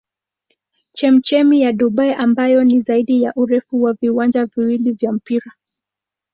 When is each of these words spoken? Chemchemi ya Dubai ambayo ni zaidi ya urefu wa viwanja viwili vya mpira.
Chemchemi 0.97 1.61
ya 1.61 1.71
Dubai 1.73 2.13
ambayo 2.13 2.63
ni 2.63 2.79
zaidi 2.79 3.23
ya 3.23 3.33
urefu 3.35 3.81
wa 3.81 3.93
viwanja 3.93 4.45
viwili 4.45 4.91
vya 4.91 5.11
mpira. 5.11 5.51